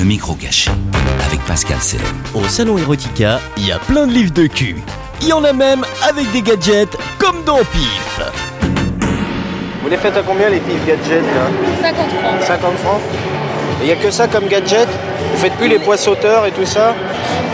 Le 0.00 0.06
micro 0.06 0.32
caché 0.34 0.70
avec 1.26 1.44
Pascal 1.44 1.78
Selem. 1.82 2.06
Au 2.34 2.42
salon 2.44 2.78
Erotica, 2.78 3.38
il 3.58 3.66
y 3.66 3.70
a 3.70 3.78
plein 3.78 4.06
de 4.06 4.12
livres 4.12 4.32
de 4.32 4.46
cul. 4.46 4.76
Il 5.20 5.28
y 5.28 5.32
en 5.34 5.44
a 5.44 5.52
même 5.52 5.84
avec 6.08 6.32
des 6.32 6.40
gadgets 6.40 6.96
comme 7.18 7.44
dans 7.44 7.58
PIF. 7.58 8.20
Vous 9.82 9.90
les 9.90 9.98
faites 9.98 10.16
à 10.16 10.22
combien 10.22 10.48
les 10.48 10.60
pifs 10.60 10.86
gadgets 10.86 11.22
là 11.22 11.50
50 11.82 11.96
francs. 12.12 12.46
50 12.46 12.78
francs 12.78 13.00
Il 13.82 13.88
n'y 13.88 13.92
a 13.92 13.96
que 13.96 14.10
ça 14.10 14.26
comme 14.26 14.46
gadget 14.48 14.88
Vous 15.34 15.38
faites 15.38 15.52
plus 15.56 15.68
les 15.68 15.78
poids 15.78 15.98
sauteurs 15.98 16.46
et 16.46 16.52
tout 16.52 16.64
ça 16.64 16.94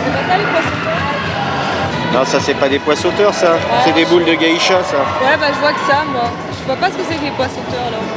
C'est 0.05 0.13
pas 0.13 0.31
ça 0.31 0.37
les 0.37 0.45
poissons 0.45 2.13
Non, 2.13 2.23
ça 2.23 2.39
c'est 2.39 2.53
pas 2.53 2.69
des 2.69 2.79
poids 2.79 2.95
sauteurs 2.95 3.33
ça. 3.33 3.57
C'est 3.83 3.93
des 3.93 4.05
boules 4.05 4.23
de 4.23 4.35
geisha 4.35 4.81
ça. 4.85 4.99
Ouais, 5.21 5.35
bah 5.37 5.47
je 5.53 5.59
vois 5.59 5.73
que 5.73 5.85
ça, 5.85 6.05
moi. 6.09 6.31
Je 6.67 6.73
vois 6.73 6.81
pas 6.81 6.91
ce 6.91 6.97
que 6.97 7.03
c'est 7.09 7.15
que 7.15 7.23
les 7.23 7.31
poissons 7.31 7.61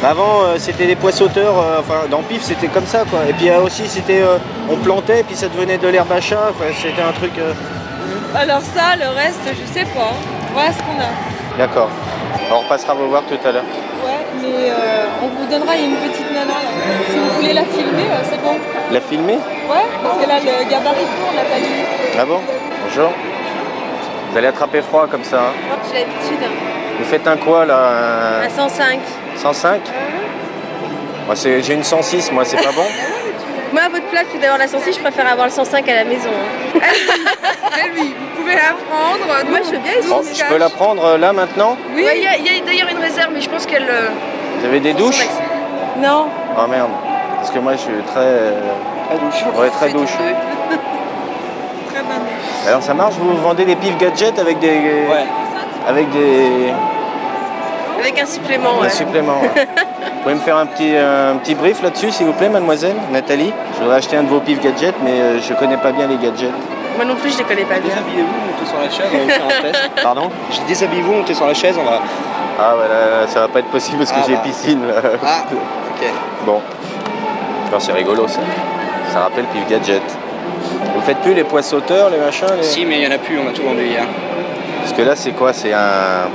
là. 0.03 0.09
Avant 0.09 0.43
euh, 0.43 0.57
c'était 0.59 0.87
des 0.89 0.97
poids 0.97 1.13
sauteurs, 1.13 1.57
euh, 1.57 1.79
enfin 1.79 2.09
dans 2.11 2.21
pif 2.23 2.43
c'était 2.43 2.67
comme 2.67 2.85
ça 2.85 3.05
quoi. 3.09 3.21
Et 3.29 3.33
puis 3.33 3.49
euh, 3.49 3.61
aussi 3.61 3.87
c'était 3.87 4.25
on 4.69 4.75
plantait 4.77 5.23
puis 5.23 5.37
ça 5.37 5.47
devenait 5.47 5.79
de 5.79 5.87
l'herbe 5.87 6.11
à 6.11 6.21
chat. 6.21 6.49
Enfin, 6.51 6.65
c'était 6.77 7.01
un 7.01 7.13
truc. 7.13 7.31
Alors 8.35 8.61
ça, 8.61 8.97
le 8.99 9.07
reste, 9.15 9.41
je 9.47 9.73
sais 9.73 9.85
pas. 9.87 10.13
Voilà 10.53 10.73
ce 10.73 10.79
qu'on 10.79 10.99
a. 11.01 11.59
D'accord. 11.59 11.91
On 12.53 12.59
repassera 12.59 12.95
vous 12.95 13.09
voir 13.09 13.23
tout 13.29 13.39
à 13.47 13.53
l'heure. 13.53 13.63
Ouais, 14.05 14.27
mais 14.43 14.73
on 15.23 15.29
vous 15.29 15.47
donnera 15.49 15.77
une 15.77 15.95
petite 15.97 16.33
nana 16.33 16.47
là. 16.47 16.71
Si 17.09 17.17
vous 17.19 17.31
voulez 17.37 17.53
la 17.53 17.65
filmer, 17.65 18.09
c'est 18.25 18.43
bon. 18.43 18.57
La 18.91 19.01
filmer? 19.01 19.35
Ouais, 19.71 19.87
parce 20.03 20.19
que 20.25 20.29
là, 20.29 20.41
le 20.41 20.69
gabarit 20.69 21.07
on 21.23 21.37
l'a 21.37 21.43
pas 21.43 21.61
dit. 21.61 22.19
Ah 22.19 22.25
bon? 22.25 22.41
Bonjour. 22.83 23.11
Vous 24.33 24.39
allez 24.39 24.49
attraper 24.49 24.83
froid 24.83 25.07
comme 25.09 25.23
ça. 25.25 25.39
hein. 25.39 25.77
J'ai 25.93 26.01
l'habitude. 26.01 26.51
Vous 27.01 27.07
faites 27.11 27.27
un 27.27 27.37
quoi 27.37 27.65
là 27.65 27.79
un 28.43 28.47
À 28.47 28.49
105. 28.49 29.01
105 29.37 29.81
Moi, 31.27 31.35
c'est- 31.37 31.63
J'ai 31.63 31.75
une 31.75 31.83
106, 31.85 32.31
moi 32.33 32.45
c'est 32.45 32.57
pas 32.63 32.73
bon 32.73 32.85
Moi, 33.73 33.83
à 33.83 33.89
votre 33.89 34.07
place, 34.07 34.25
plutôt 34.25 34.41
d'avoir 34.41 34.59
la 34.59 34.67
106, 34.67 34.95
je 34.97 35.01
préfère 35.01 35.29
avoir 35.31 35.47
le 35.47 35.53
105 35.53 35.89
à 35.89 35.95
la 35.95 36.05
maison. 36.05 36.29
hein. 36.75 36.79
oui, 37.97 38.15
vous 38.37 38.43
pouvez 38.43 38.55
la 38.57 38.75
prendre. 38.91 39.49
Moi, 39.49 39.61
je 39.65 39.71
veux 39.71 39.79
bien 39.79 39.93
Bon, 40.09 40.23
je 40.23 40.45
peux 40.45 40.57
la 40.59 40.69
prendre 40.71 41.05
euh, 41.05 41.19
là 41.19 41.33
maintenant 41.33 41.77
Oui, 41.95 42.05
il 42.17 42.23
y 42.23 42.27
a, 42.27 42.37
il 42.37 42.45
y 42.45 42.49
a 42.61 42.65
d'ailleurs 42.67 42.89
une 42.91 42.99
réserve, 43.03 43.31
mais 43.33 43.41
je 43.41 43.49
pense 43.49 43.67
qu'elle. 43.67 43.89
euh, 43.89 44.09
Vous 44.59 44.67
avez 44.67 44.81
des 44.81 44.93
douches 44.93 45.25
Non. 45.99 46.27
Oh 46.59 46.67
merde. 46.69 46.91
Parce 47.37 47.51
que 47.53 47.59
moi 47.61 47.73
je 47.75 47.79
suis 47.79 48.03
très. 48.13 48.19
euh, 48.19 48.61
Très 49.09 49.19
douche. 49.19 49.45
Ouais, 49.57 49.71
très 49.71 49.91
douche. 49.91 50.11
Très 51.93 52.03
bonne. 52.03 52.27
Alors 52.69 52.83
ça 52.83 52.95
marche 52.95 53.15
Vous 53.15 53.37
vendez 53.39 53.65
des 53.65 53.77
pifs 53.77 53.97
gadgets 53.99 54.39
avec 54.39 54.59
des. 54.59 54.81
Avec 55.89 56.11
des, 56.11 56.73
Avec 58.01 58.21
un 58.21 58.27
supplément, 58.27 58.77
des 58.79 58.83
ouais. 58.85 58.91
suppléments. 58.91 59.41
ouais. 59.41 59.51
Vous 60.03 60.23
pouvez 60.25 60.35
me 60.35 60.41
faire 60.41 60.57
un 60.59 60.67
petit, 60.67 60.95
un 60.97 61.37
petit 61.39 61.55
brief 61.55 61.83
là-dessus, 61.83 62.11
s'il 62.11 62.27
vous 62.27 62.35
plaît, 62.35 62.51
mademoiselle 62.51 62.97
Nathalie? 63.11 63.53
Je 63.77 63.81
voudrais 63.83 63.97
acheter 63.97 64.17
un 64.19 64.23
de 64.23 64.29
vos 64.29 64.41
pifs 64.41 64.61
gadgets, 64.61 64.95
mais 65.03 65.13
euh, 65.13 65.41
je 65.41 65.55
connais 65.55 65.79
pas 65.79 65.93
bien 65.93 66.07
les 66.09 66.17
gadgets. 66.17 66.51
Moi 66.97 67.07
non 67.07 67.15
plus, 67.17 67.33
je 67.33 67.39
les 67.39 67.45
connais 67.45 67.65
pas 67.65 67.79
bien. 67.79 67.89
Déshabillez-vous, 67.89 68.27
montez 68.53 68.67
sur 68.67 68.79
la 68.79 68.91
chaise, 68.91 69.09
on 69.15 69.17
va 69.17 69.23
vous 69.25 69.31
faire 69.31 69.59
un 69.59 69.63
test. 69.73 69.91
Pardon? 70.03 70.31
Je 70.51 70.57
dis 70.59 70.63
déshabillez-vous, 70.69 71.13
montez 71.15 71.33
sur 71.35 71.47
la 71.47 71.55
chaise, 71.55 71.77
on 71.81 71.85
va. 71.85 72.01
Ah 72.63 72.75
voilà, 72.77 73.27
ça 73.29 73.41
va 73.41 73.49
pas 73.49 73.61
être 73.61 73.71
possible 73.71 73.99
parce 73.99 74.13
que 74.13 74.19
Ah, 74.21 74.25
j'ai 74.29 74.35
bah. 74.35 74.43
piscine. 74.45 74.83
là. 74.87 74.95
Ah, 75.25 75.45
ok. 75.51 76.07
Bon. 76.45 76.61
Alors, 77.69 77.81
c'est 77.81 77.93
rigolo 77.93 78.29
ça. 78.29 78.41
Ça 79.15 79.21
rappelle 79.21 79.45
pif 79.47 79.67
gadget. 79.69 80.03
Vous 80.95 81.01
faites 81.01 81.19
plus 81.19 81.33
les 81.33 81.45
poids 81.45 81.63
sauteurs, 81.63 82.11
les 82.11 82.19
machins 82.19 82.47
les- 82.59 82.63
Si, 82.63 82.85
mais 82.85 82.99
il 82.99 83.05
y 83.05 83.07
en 83.07 83.13
a 83.13 83.19
plus, 83.19 83.39
on 83.39 83.49
a 83.49 83.53
tout 83.53 83.63
vendu 83.63 83.85
hier. 83.87 84.05
Parce 84.91 85.03
que 85.03 85.07
là, 85.09 85.15
c'est 85.15 85.31
quoi? 85.31 85.53
C'est 85.53 85.73
un. 85.73 86.27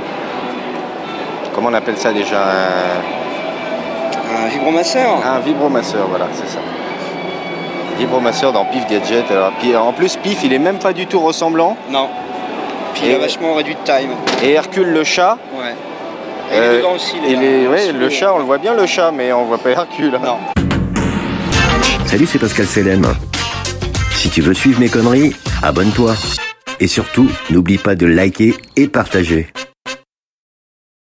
Comment 1.54 1.68
on 1.68 1.74
appelle 1.74 1.98
ça 1.98 2.10
déjà? 2.10 2.40
Un, 2.42 4.44
Un 4.44 4.48
vibromasseur 4.48 5.20
un 5.26 5.40
vibromasseur, 5.40 6.06
voilà, 6.08 6.26
c'est 6.32 6.48
ça. 6.48 6.58
Vibromasseur 7.98 8.54
dans 8.54 8.64
Pif 8.64 8.86
Gadget. 8.88 9.30
Alors, 9.30 9.52
puis, 9.60 9.76
en 9.76 9.92
plus, 9.92 10.16
Pif, 10.16 10.42
il 10.42 10.54
est 10.54 10.58
même 10.58 10.78
pas 10.78 10.94
du 10.94 11.06
tout 11.06 11.20
ressemblant. 11.20 11.76
Non. 11.90 12.08
Puis 12.94 13.04
Et- 13.04 13.10
il 13.10 13.14
a 13.16 13.18
vachement 13.18 13.52
réduit 13.54 13.74
de 13.74 13.80
taille. 13.84 14.08
Et 14.42 14.52
Hercule 14.52 14.88
le 14.90 15.04
chat. 15.04 15.36
Ouais. 15.54 15.74
Et 16.50 16.56
il 16.56 16.62
euh, 16.62 16.72
est 16.72 16.76
dedans 16.78 16.92
aussi. 16.94 17.16
ouais, 17.70 17.90
Sous 17.90 17.96
le 17.98 18.08
chat, 18.08 18.32
on 18.34 18.38
le 18.38 18.44
voit 18.44 18.56
bien 18.58 18.72
le 18.74 18.86
chat, 18.86 19.10
mais 19.12 19.34
on 19.34 19.44
voit 19.44 19.58
pas 19.58 19.70
Hercule. 19.72 20.14
hein. 20.14 20.20
Non. 20.24 20.38
Salut, 22.06 22.26
c'est 22.26 22.38
Pascal 22.38 22.66
Selem. 22.66 23.04
Si 24.14 24.30
tu 24.30 24.40
veux 24.40 24.54
suivre 24.54 24.80
mes 24.80 24.88
conneries, 24.88 25.36
abonne-toi. 25.62 26.14
Et 26.80 26.86
surtout, 26.86 27.30
n'oublie 27.50 27.78
pas 27.78 27.94
de 27.94 28.06
liker 28.06 28.54
et 28.76 28.88
partager. 28.88 29.48